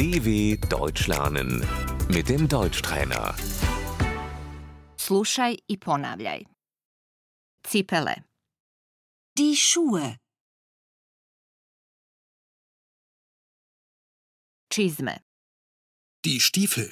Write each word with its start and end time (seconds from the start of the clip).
DW 0.00 0.56
Deutsch 0.70 1.08
lernen 1.08 1.50
mit 2.08 2.28
dem 2.30 2.48
Deutschtrainer. 2.48 3.34
Slušaj 4.96 5.56
i 5.68 5.76
ponavljaj. 5.84 6.40
Cipele, 7.68 8.14
Die 9.38 9.56
Schuhe, 9.56 10.16
čizme, 14.74 15.14
Die 16.24 16.40
Stiefel. 16.40 16.88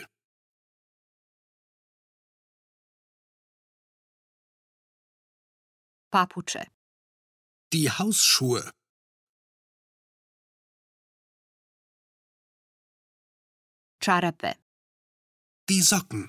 papuče, 6.12 6.62
Die 7.72 7.88
Hausschuhe. 7.98 8.77
Čarape, 14.08 14.52
Die 15.68 15.82
Socken. 15.82 16.22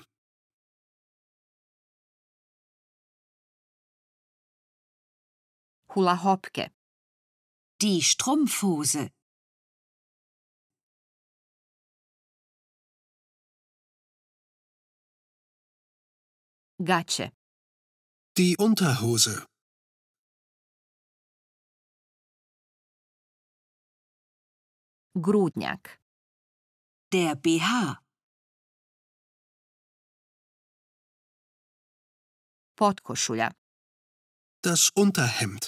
hula 5.92 6.14
hopke, 6.24 6.64
die 7.82 8.00
Strumpfhose, 8.02 9.04
gaće, 16.78 17.26
Die 18.38 18.56
Unterhose. 18.66 19.46
grudnjak, 25.14 26.00
der 27.12 27.34
BH, 27.34 27.68
potkošulja, 32.78 33.50
Das 34.62 34.90
Unterhemd. 34.94 35.64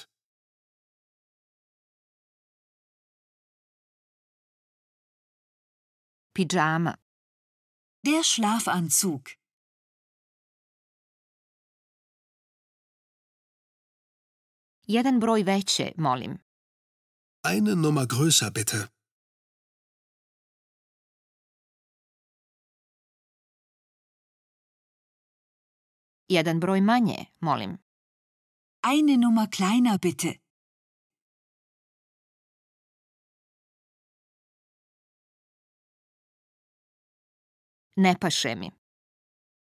pidžama, 6.34 6.94
der 8.06 8.22
Schlafanzug, 8.22 9.22
jedan 14.86 15.20
broj 15.20 15.42
veće, 15.42 15.92
molim. 15.96 16.38
Eine 17.44 17.74
Nummer 17.74 18.06
größer 18.06 18.50
bitte. 18.50 19.01
Jedan 26.32 26.60
broj 26.60 26.80
manje, 26.80 27.26
molim. 27.40 27.72
eine 28.92 29.16
Nummer 29.16 29.46
kleiner 29.56 29.98
bitte, 29.98 30.30
Ne 37.96 38.16
paše 38.20 38.54
mi. 38.54 38.70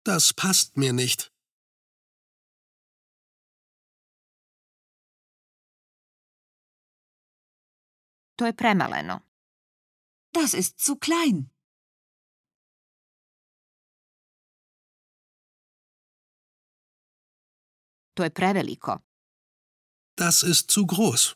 Das 0.05 0.33
passt 0.33 0.77
mir 0.77 0.93
nicht. 0.93 1.21
To 8.37 8.47
je 8.47 8.53
premaleno. 8.53 9.29
das 10.39 10.55
ist 10.55 10.79
zu 10.79 10.97
klein, 10.97 11.51
To 18.19 18.25
je 18.25 18.31
preveliko. 18.31 18.99
Das 20.17 20.43
ist 20.43 20.71
zu 20.71 20.87
groß. 20.87 21.35